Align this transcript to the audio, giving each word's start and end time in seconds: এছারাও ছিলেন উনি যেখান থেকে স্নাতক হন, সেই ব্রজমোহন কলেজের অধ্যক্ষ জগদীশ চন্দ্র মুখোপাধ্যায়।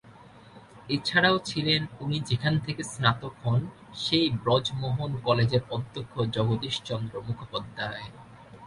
এছারাও 0.89 1.37
ছিলেন 1.45 1.81
উনি 1.99 2.17
যেখান 2.29 2.53
থেকে 2.59 2.81
স্নাতক 2.83 3.33
হন, 3.43 3.61
সেই 3.95 4.25
ব্রজমোহন 4.41 5.11
কলেজের 5.25 5.63
অধ্যক্ষ 5.71 6.13
জগদীশ 6.35 6.75
চন্দ্র 6.83 7.13
মুখোপাধ্যায়। 7.27 8.05